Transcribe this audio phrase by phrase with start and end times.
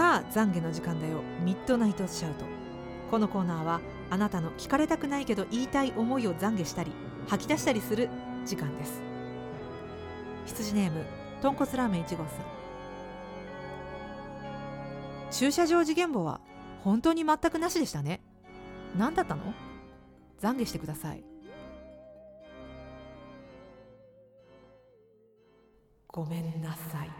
[0.00, 1.20] さあ懺悔の時間だよ。
[1.44, 2.46] ミッドナイトシャウト。
[3.10, 6.92] このコーナーはあなたの聞かれたくないけど言いたい思いを懺悔したり
[7.28, 8.08] 吐き出したりする
[8.46, 9.02] 時間です。
[10.46, 11.04] 羊ネーム
[11.42, 12.36] とんこつラーメン1号さん。
[15.30, 16.40] 駐車場事件簿は
[16.82, 18.22] 本当に全くなしでしたね。
[18.96, 19.52] 何だったの？
[20.40, 21.22] 懺悔してください。
[26.08, 27.10] ごめんなさい。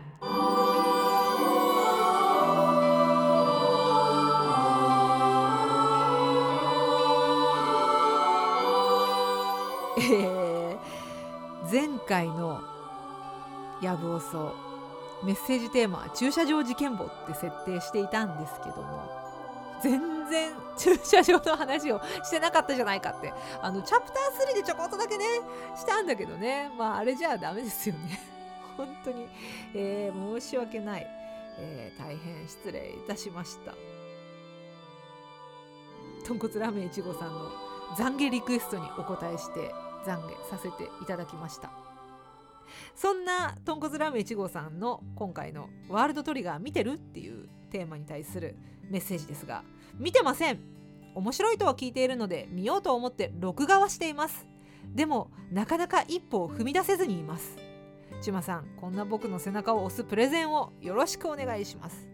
[11.70, 12.60] 前回の
[13.80, 14.54] やぶおそ
[15.24, 19.08] メッセージテーマは駐車場事件簿って設定していたんですけども
[19.82, 25.24] 全然駐車場の話をしてなかったじゃないかってあのチャプター3でちょこっとだけね
[25.76, 26.70] したんだけどね。
[26.76, 28.20] まああれじゃあダメですよね。
[28.76, 29.28] 本当に、
[29.74, 31.06] えー申し訳ない、
[31.58, 33.72] えー大変失礼いたしました。
[36.26, 37.50] 豚骨ラーメン1号さんの
[37.96, 39.72] 懺悔リクエストにお答えして
[40.04, 41.70] 懺悔させていただきました。
[42.94, 48.56] そんな豚骨ラーメン1号さんの今回の「ワールドトリガー見てる?」っていうテーマに対する
[48.88, 50.60] メッセージですが見てません。
[51.12, 54.46] 面白いとは聞いているので見ようと思って録画はしています。
[54.94, 57.56] でもなかなか一歩を踏み出せずにいます。
[58.20, 62.08] ちまさんこんな僕の背中を押すプレゼンをよろしくお願いします。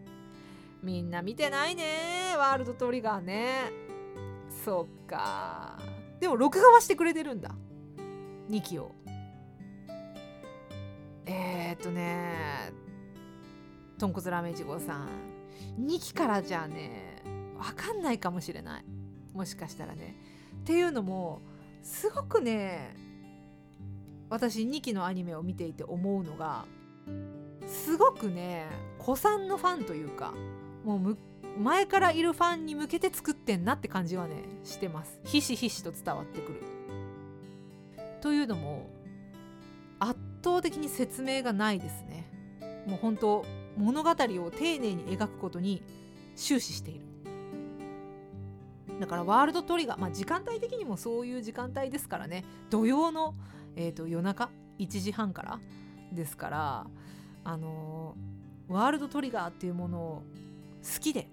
[0.83, 3.71] みんな見てないねワールドトリガーね。
[4.65, 5.79] そっか。
[6.21, 7.55] でも録画はしてくれてるんだ。
[8.51, 8.93] 2期を。
[11.27, 12.73] えー、っとね
[13.99, 15.09] 豚骨ラーメン1号さん。
[15.81, 17.23] 2期からじゃあね
[17.59, 18.85] 分かんないかもしれない。
[19.33, 20.17] もしかしたらね。
[20.61, 21.41] っていうのも
[21.83, 22.97] すごくね
[24.29, 26.65] 私2期のアニメを見ていて思うのが
[27.67, 28.67] すごくね
[29.01, 30.35] 古参のファンというか
[30.85, 31.17] もう
[31.59, 35.21] 前からいるファンに向けて作ってんなって感じはねしてます。
[35.25, 36.76] ひしひしと伝わってくる。
[38.21, 38.89] というのも
[39.99, 42.31] 圧倒的に説明がないですね。
[42.87, 43.45] もう本当
[43.77, 44.15] 物語を
[44.51, 45.83] 丁寧に描くことに
[46.35, 47.07] 終始している。
[49.01, 52.45] だからワールドトリガー、まあ、時間帯的にもそういう時間帯ですからね。
[52.71, 53.35] 土曜の、
[53.75, 55.61] えー、と夜中1時半から
[56.13, 56.87] ですから
[57.45, 58.37] あのー
[58.69, 60.23] ワールドトリガーっていうものを
[60.83, 61.29] 好きで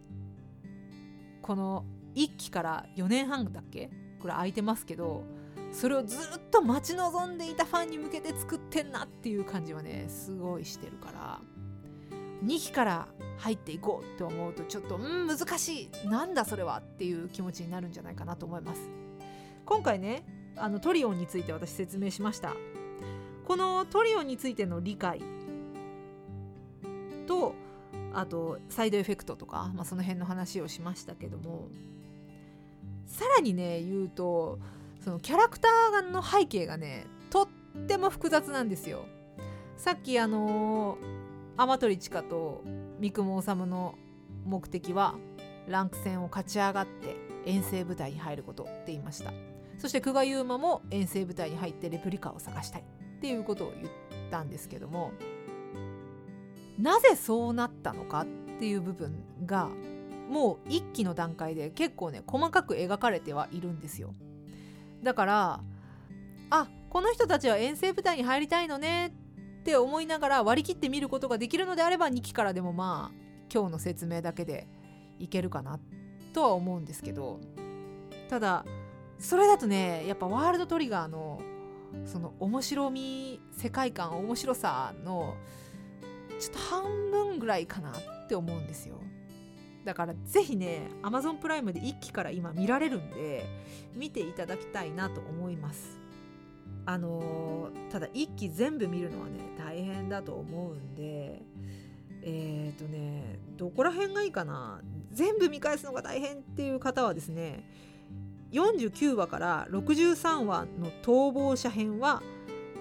[1.41, 3.89] この1期から4年半だっけ
[4.19, 5.23] これ空いてますけど
[5.71, 6.19] それをずっ
[6.51, 11.41] と待ち望んでいたファンに向けて作ってんなっていう感じはねすごいしてるから。
[12.43, 16.07] 2期から入っていこうって思うとちょっとうん難しい。
[16.07, 18.89] なんだそれはっていう気持ちになるんじゃないかなと思います。
[19.65, 20.25] 今回ね
[20.57, 22.53] あのトリオンについて私説明しました。
[23.45, 25.21] このトリオンについての理解
[27.27, 27.55] と
[28.13, 31.67] あとサイドエフェクトとか、まあ、その辺の話をしましたけども
[33.05, 34.59] さらにね言うと
[35.03, 37.47] そのキャラクターの背景がねとっ
[37.87, 39.05] ても複雑なんですよ。
[39.75, 40.97] さっきあの
[41.57, 42.63] 天鳥千佳と
[42.99, 43.95] 三雲治の
[44.45, 45.15] 目的は
[45.67, 49.33] ランク戦を勝ち上がって遠征部隊に入ることって言いました。
[49.77, 52.83] そして久我悠馬も遠征部隊に入ってレプリカを探したい。
[53.17, 53.91] っていうことを言っ
[54.31, 55.11] たんですけども
[56.77, 58.25] なぜそうなったのかっ
[58.59, 59.69] ていう部分が
[60.29, 64.13] もう一期の段階で結構ね細かく描かれてはいるんですよ。
[65.03, 65.59] だから
[66.49, 69.13] あこの人たちは遠征部隊に入りたいのね
[69.59, 73.17] って思いながら割り切って見ることができるのであれば2期からでもまあ
[73.53, 74.67] 今日の説明だけで
[75.19, 75.79] いけるかな
[76.33, 77.39] とは思うんですけど。
[78.33, 78.65] ただ
[79.19, 81.39] それだとねやっぱワールドトリガーの
[82.07, 85.35] その面白み世界観面白さの
[86.39, 89.02] ちょっと半分ぐらいかなって思うんですよ。
[89.83, 93.45] だからぜひね Amazon プライムで1期から今見られるんで
[93.95, 95.99] 見ていただきたいなと思います。
[96.85, 101.43] あのーただ1期全部見るのはね大変だと思うんで
[102.23, 104.81] えっ、とねどこら辺がいいかな？
[105.11, 107.63] 全部見返すのが大変っていう方はですね
[108.51, 112.23] 49話から63話の逃亡者編は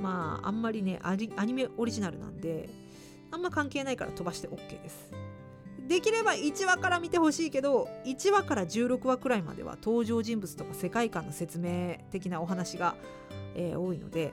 [0.01, 2.71] まああんまりねアニメオリジナルなんで
[3.31, 5.11] あんま関係ないから飛ばして OK です。
[5.93, 12.95] できれば1話から見てほしいけど1話から16話くらいまでは登場人物とか世界観の説明的なお話が、
[13.55, 14.33] えー多いので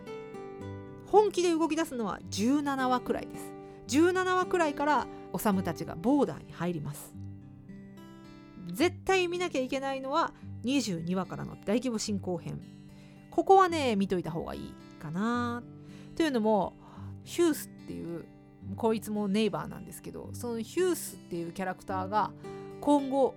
[1.08, 3.52] 本気で動き出すのは17話くらいです。
[3.90, 7.14] 17話くらいからオサムたちがボーダーに入ります。
[8.72, 10.32] 絶対見なきゃいけないのは
[10.64, 12.62] 22話からの大規模進行編。
[13.32, 15.62] ここはね見といた方がいいかな。
[16.16, 16.78] というのも
[17.26, 18.24] ヒュースっていう
[18.76, 22.32] こいつもネイバーなんですけどそのヒュースっていうキャラクターが
[22.82, 23.36] 今後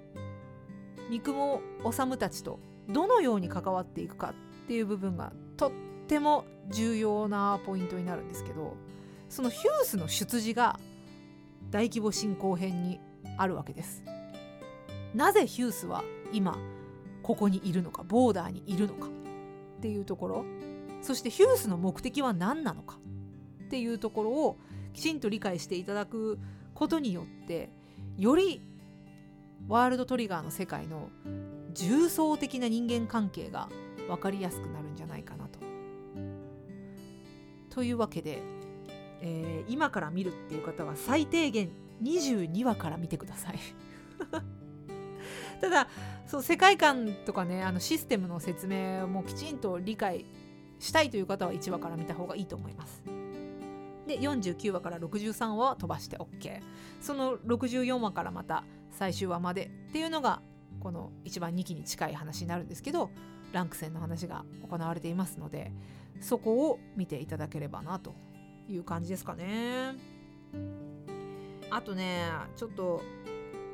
[1.11, 1.61] 三雲
[1.91, 2.59] 治たちと
[2.89, 4.35] どのように関わっていくか
[4.65, 5.73] っていう部分がとっ
[6.09, 8.77] ても重要なポイントになるんですけど
[9.29, 10.79] そのヒュースの出自が
[11.71, 13.01] 大規模進行編に
[13.39, 14.05] あるわけです。
[15.15, 16.59] なぜヒュースは今
[17.23, 19.09] ここにいるのかボーダーにいるのか
[19.79, 20.45] っていうところ
[21.03, 22.99] そしてヒュースの目的は何なのか
[23.65, 24.59] っていうところを
[24.93, 26.39] きちんと理解していただく
[26.75, 27.71] ことによって
[28.19, 28.61] より
[29.69, 31.09] ワールドトリガーの世界の
[31.73, 33.69] 重層的な人間関係が
[34.09, 35.59] 分かりやすくなるんじゃないかなと。
[37.71, 38.43] というわけで、
[39.23, 41.71] えー、今から見るっていう方は最低限
[42.03, 43.59] 22話から見てください。
[45.61, 45.89] ただ
[46.27, 50.25] そう世界観とかねあのシステムの説明もきちんと理解
[50.81, 53.22] したいという方は1話から見た方がいいと思います。
[54.13, 56.61] で49話から63話は飛ばして OK
[57.01, 60.43] その64話からまた最終話までっていうのが
[60.81, 63.11] この一番2期に近い話になるんですけど
[63.53, 65.73] ランク戦の話が行われていますので
[66.21, 68.15] そこを見ていただければなと
[68.69, 69.95] いう感じですかね。
[71.71, 72.27] あとね
[72.57, 73.03] ちょっと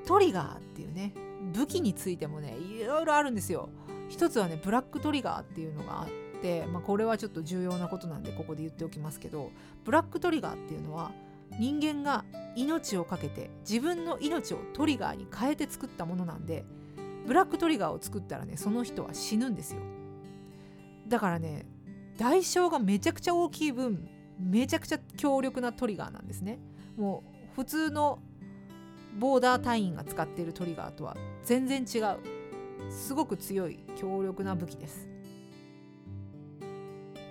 [0.06, 1.12] トリガーっていうね
[1.52, 3.68] 武器についてもねいろいろあるんですよ。
[4.08, 6.27] 一つはねブラックトリガーっていうのがあって、
[6.72, 9.50] まあ、これはちょっと重要なことなんでここで言っておきますけど
[9.84, 11.10] ブラックトリガーっていうのは
[11.58, 12.24] 人間が
[12.54, 16.64] 命を懸けて自分の命をトリガーに変えて作ったものなんで
[17.26, 19.80] ブラックトリガーを作ったらねその人は死ぬんですよ。
[21.08, 21.66] だからね
[22.16, 24.08] 代償がめちゃくちゃ大きい分
[24.38, 26.58] めちゃくちゃ強力なトリガーなんですね。
[26.96, 28.20] もう普通の
[29.18, 32.18] ボーダー隊員が使っているトリガーとは全然違う。
[32.90, 35.08] すごく強い強力な武器です。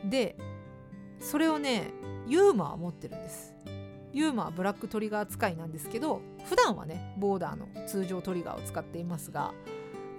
[0.10, 0.38] で
[1.20, 1.92] それをね
[2.28, 3.54] ユーマは持ってるんです
[4.14, 9.54] ユーマはブラックトリガー使いなんですけど普段はねボーダーの通常トリガーを使っていますが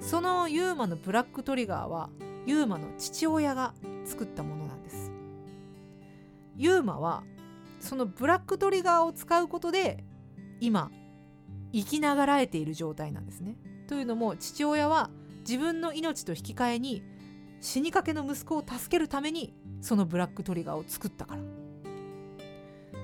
[0.00, 2.10] そのユーマのブラックトリガーは
[2.46, 3.74] ユーマの父親が
[4.04, 5.10] 作ったものなんです
[6.56, 7.22] ユーマは
[7.80, 10.04] そのブラックトリガーを使うことで
[10.60, 10.90] 今
[11.72, 13.56] 生きながらえている状態なんですね。
[13.86, 17.02] というのも父親は自分の命と引き換えに
[17.60, 21.42] 死にかけの息子を助けるためにそのブラックトリガーを作ったから。
[21.42, 21.52] だか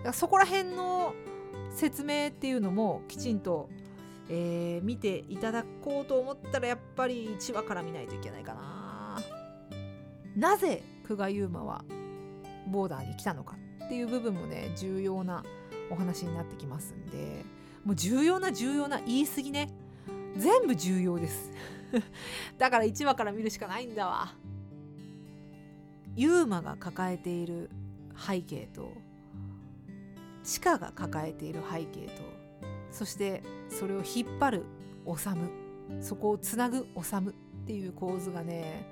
[0.05, 1.15] らそこら辺の
[1.71, 3.69] 説明っていうのもきちんと、
[4.29, 9.21] えー、見ていただこうと思ったらやっぱり1話から見ないといけないかな。
[10.37, 11.85] なぜ久我悠馬は
[12.67, 15.45] ボーダーに来たのかっていう部分もね重要な
[15.91, 17.45] お話になってきますんで
[17.85, 19.69] もう重要な重要な言い過ぎね
[20.37, 21.53] 全部重要です
[22.59, 24.35] だから1話から見るしかないんだわ
[26.17, 27.71] ユーマが抱えている
[28.17, 28.93] 背景と
[30.43, 32.23] チカが抱えている背景と
[32.91, 34.63] そしてそれを引っ張る
[35.05, 35.51] オサム
[36.01, 37.35] そこをつなぐオサムっ
[37.67, 38.87] ていう構図がね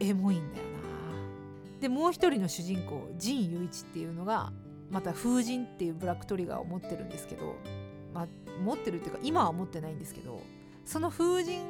[0.00, 1.80] エモいんだよな。
[1.80, 4.52] でもう一人の主人公ジン・ユイチっていうのが
[4.90, 7.56] また風神っていうブラックトリガーを持ってるんですけど
[8.14, 8.26] まあ、
[8.62, 10.40] 持ってるっていうか今は持ってないんですけど
[10.86, 11.60] その風神っ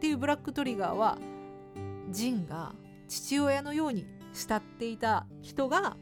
[0.00, 1.16] ていうブラックトリガーは
[2.10, 2.72] ジンが
[3.10, 5.96] 父親のように慕っていた人が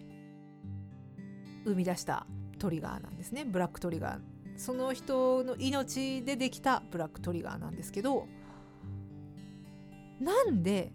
[1.65, 2.27] 生み出した
[2.59, 4.21] トリガーなんですねブラックトリガー
[4.57, 8.29] その人の命でできたブラックトリガーなんですけど
[10.21, 10.93] なんで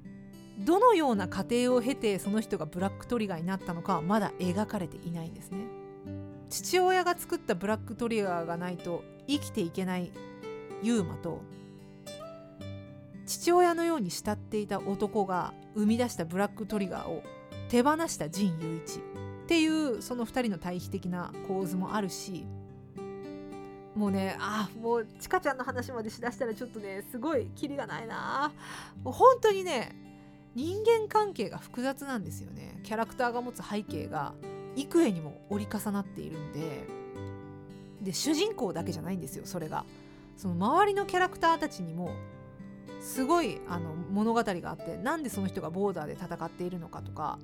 [0.59, 5.65] どのような過程を経てその人がブラックトリガーになったのかはまだ描かれていないんですね。
[6.49, 10.11] 父親が作ったブラックトリガーがないと生きていけない
[10.83, 11.41] ユーマと
[13.25, 17.23] 父親のように慕っていた男が生み出したブラックトリガーを
[17.69, 22.45] 手放したジン・ユイチっていうその2人の対比的な構図もあるし
[23.95, 28.51] もうねあもうちかちゃんの話までしだしたらちょっとねすごいキリがないな。
[29.03, 29.95] もう本当にね
[30.55, 32.79] 人間関係が複雑なんですよね。
[32.83, 34.33] キャラクターが持つ背景が
[34.75, 36.87] 幾重にも折り重なっているんで。
[38.01, 39.85] で主人公だけじゃないんですよそれが。
[40.35, 42.11] その周りのキャラクターたちにも
[43.03, 47.37] すごいあの物語があってなんでその人がボーダーで戦っているのかとか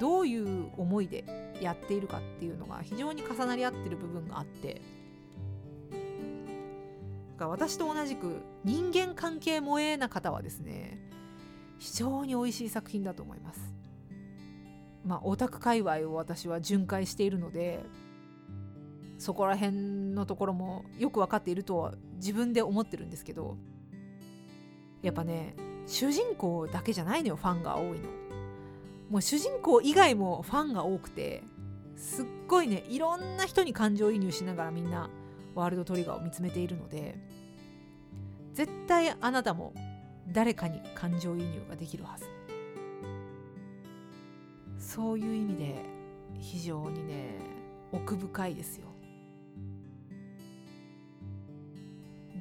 [0.00, 1.24] どういう思いで
[1.60, 4.80] やっているかっていうのが非常に重なり合ってる部分があって
[7.38, 10.98] 私と同じく人間関係萌えな方はですね
[11.78, 13.60] 非常に美味しい作品だと思います。
[15.04, 17.84] まあ、オタク界隈を私は巡回しているので
[19.18, 19.76] そこら辺
[20.12, 23.56] のところもよく分かっているとは自分で思ってるんですけど
[25.02, 25.54] やっぱね
[25.86, 28.08] 主人公だけじゃないのよファンが多いの。
[29.10, 31.42] もう主人公以外もファンが多くて
[31.96, 35.08] すっごいねいろんな人に感情移入しながらみんな
[35.54, 37.18] ワールドトリガーを見つめているので
[38.52, 39.72] 絶対あなたも
[40.30, 42.26] 誰かに感情移入ができるはず。
[44.78, 45.74] そういう意味で
[46.38, 47.38] 非常にね
[47.92, 48.88] 奥深いですよ。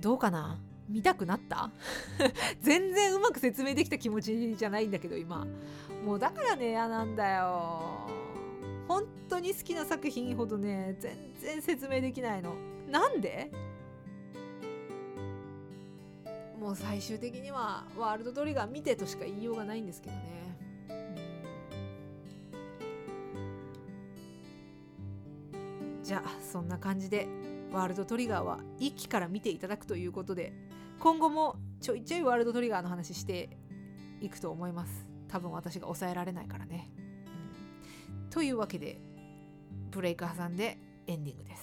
[0.02, 0.60] どうかな？
[0.88, 1.72] 見たくなった？
[2.62, 5.46] 全然うまく説明できた気持ちじゃないんだけど今。
[6.06, 8.10] もうだからね嫌なんだよ。
[8.88, 12.56] 本当に好きな作品ほどね全然説明できないの。
[12.89, 13.51] なんで？
[16.60, 20.22] もう最終的にはワールドトリガー見てとしか言いようがないんですけどね、
[26.03, 27.27] じゃあそんな感じで
[27.72, 30.51] ワールドトリガーは一期から見ていただくということで
[31.00, 33.50] 今後もちょいちょいワールドトリガーの話して
[34.22, 35.08] いくと思います。
[35.27, 36.89] 多分私が抑えられないからね、
[38.24, 39.00] うん、というわけで
[39.92, 41.57] ブレイク挟んでエンディングです。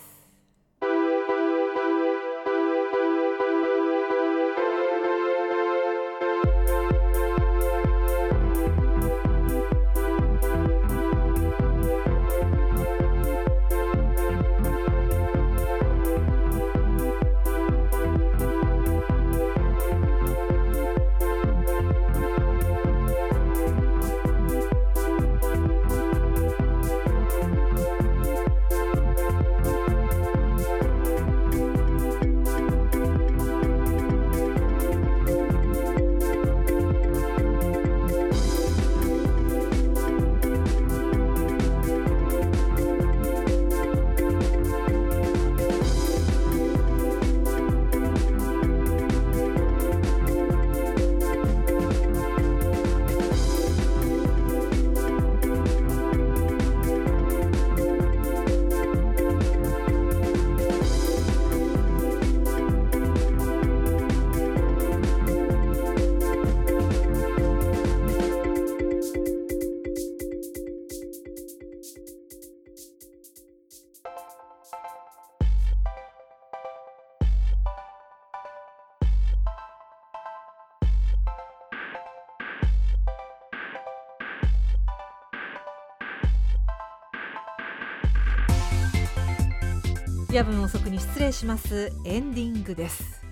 [90.34, 91.92] 夜分遅くに失礼します。
[92.04, 93.24] エンディングです。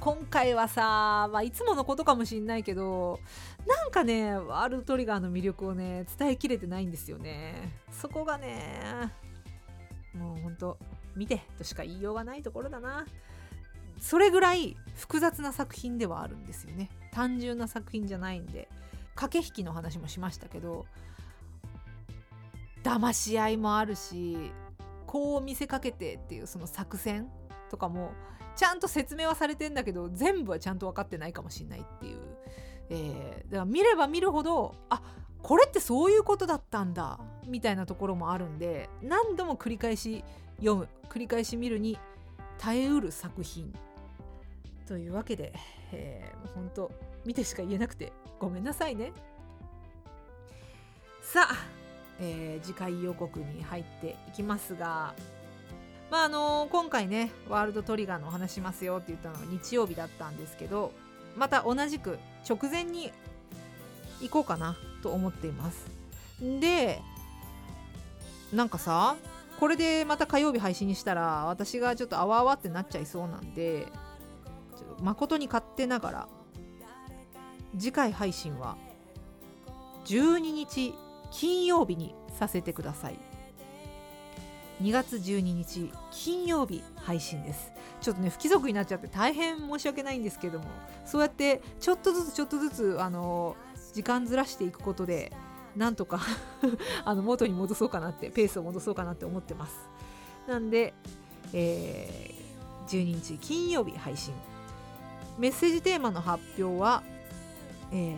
[0.00, 3.20] 今回はさ、まあ、いつものことかもしんないけど
[3.64, 7.70] なんかねワールドトリガーの魅力をね伝えきれてないんですよね。
[7.92, 8.82] そこがね
[10.14, 10.78] もうほんと
[11.14, 13.06] 見てとしか言いようがないところだな。
[14.00, 16.90] それぐらい複雑な作品ではあるんですよね。
[17.12, 18.68] 単純な作品じゃないんで。
[19.14, 20.86] 駆け引きの話もしましたけど
[22.82, 24.50] 騙し合いもあるし
[25.12, 27.28] こう見せかけてっていうその作戦
[27.70, 28.12] とかも
[28.56, 32.18] ちゃんと説明はされてんだけど全部はちゃんと分かってないかもしんないっていう、
[32.88, 35.02] えー、だから見れば見るほどあ
[35.42, 40.24] これってそういうことだったんだみたいなところもあるんで何度も繰り返し
[40.56, 40.88] 読む。
[41.10, 41.98] 繰り返し見るに
[42.56, 43.70] 耐えうる作品
[44.86, 45.52] というわけで、
[45.92, 46.90] えー、本当
[47.26, 49.12] 見てしか言えなくてごめんなさいね。
[51.20, 51.81] さあ
[52.24, 55.14] えー、次回予告に入っていきますが、
[56.10, 60.92] まああのー、今回ねワールドトリガーのお話しますよって言ったのが日曜日だったんですけど
[61.36, 63.10] また同じく直前に
[64.20, 65.86] 行こうかなと思っています。
[66.40, 67.00] で
[68.52, 69.16] なんかさ
[69.58, 73.86] これでまた火曜日配信にしたら私がちょっとあわあわってなっちゃいそうなんで
[74.76, 76.28] ちょっと誠に勝手ながら
[77.78, 78.76] 次回配信は
[80.04, 80.94] 12日
[81.32, 83.18] 金曜日にさせてください。
[84.82, 87.72] 2月12日金曜日配信です。
[88.00, 90.64] ちょっとね不規則になっちゃって大変申し訳ないんですけども
[91.04, 93.56] そうやってちょっとずつちょっとずつあの
[93.92, 95.32] 時間ずらしていくことで
[95.76, 96.20] なんとか
[97.04, 99.74] あの元に戻そうかなってペースを戻そうかなって思ってます。
[100.46, 100.92] なんで、
[101.52, 104.34] えー、12日金曜日配信。
[105.38, 107.02] メッセージテーマの発表は、
[107.90, 108.16] え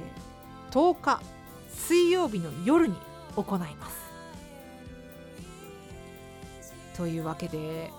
[0.70, 1.20] ー、10日。
[1.74, 2.94] 水曜日の夜に
[3.36, 4.04] 行います。
[6.96, 7.90] というわけで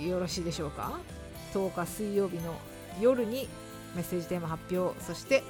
[0.00, 0.98] よろしいでしょうか
[1.52, 2.54] ？10日水曜日の
[3.00, 3.48] 夜に
[3.94, 5.42] メッセージテーマ発表そして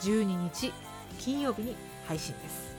[0.00, 0.72] 12日
[1.18, 2.74] 金曜日に配信です。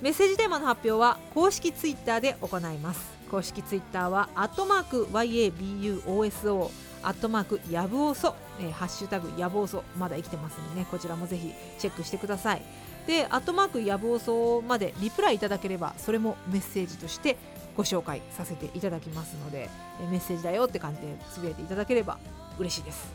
[0.00, 3.00] メッセージテーマの発表は公式ツイッターで行います。
[3.30, 6.70] 公式ツイッターはアットマーク YABUOSO
[7.02, 12.62] アットマークやぶおそ、えー、ハッシュタグやぶおそまだ生きてますんでねこちらもぜひチェックしてください。
[13.06, 17.36] でアットマークやぶおそまでリプライいただければそれもメッセージとして
[17.76, 19.70] ご紹介させていただきますので
[20.02, 22.18] えメッセージだよって感じでつぶやいていただければ
[22.58, 23.10] 嬉しいです。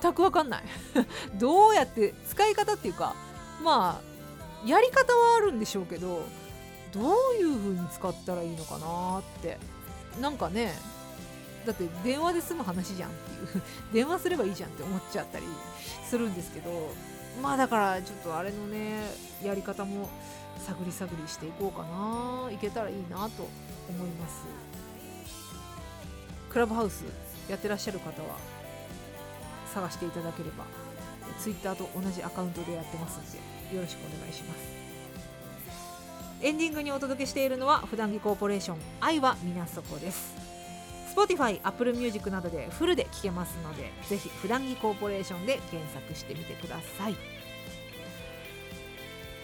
[0.00, 0.62] 全く分かんない。
[1.38, 3.14] どうやって使い方っていうか
[3.62, 6.22] まあやり方はあるんでしょうけど
[6.92, 9.58] どういう風に使ったらいいのかなって。
[10.20, 10.74] なんかね
[11.64, 13.62] だって電話で済む話じゃんっていう。
[13.94, 15.46] 電話すればいいじゃんって思っちゃったり
[16.04, 16.90] するんですけど
[17.40, 19.04] まあだからちょっとあれのね
[19.42, 20.10] やり方も
[20.66, 22.50] 探り探りしていこうかな。
[22.52, 23.48] いけたらいいなと
[23.88, 24.42] 思います。
[26.50, 27.04] クラブハウス
[27.48, 28.36] やってらっしゃる方は？
[29.72, 30.64] 探していただければ。
[31.38, 33.22] Twitter と同じアカウントでやってますん
[33.70, 34.82] でよろしくお願いします。
[36.42, 40.34] エンディングにお届けしているのは普段着コーポレーション愛はみなそこです。
[41.14, 47.12] Spotify、Apple Music などでフルで聴けますのでぜひ普段着コーポレーションで検索してみてください。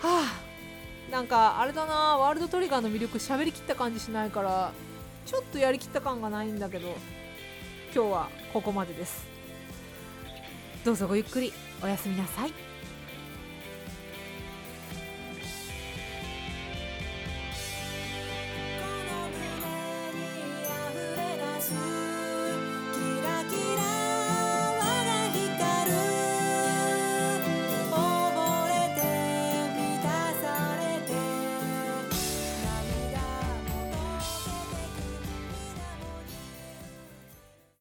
[0.01, 4.73] はあなんかあれだなワールドトリガーの魅力喋りきった感じしないから
[5.25, 6.89] ちょっとやりきった感がないんだけど
[7.95, 9.38] 今日はここまでです。
[10.85, 12.68] どうぞごゆっくりおやすみなさい。